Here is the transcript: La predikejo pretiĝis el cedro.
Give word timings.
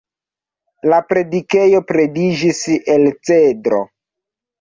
La 0.93 1.01
predikejo 1.11 1.81
pretiĝis 1.91 2.63
el 2.95 3.05
cedro. 3.29 3.83